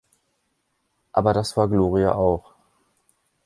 [1.11, 2.55] Aber das war Gloria auch.